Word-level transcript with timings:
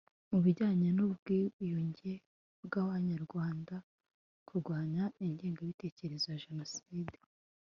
mu 0.29 0.39
bijyanye 0.45 0.87
n'ubwiyunge 0.95 2.11
bw'abanyarwanda, 2.65 3.75
kurwanya 4.47 5.03
ingengabitekerezo 5.25 6.25
ya 6.31 6.41
jenoside 6.45 7.17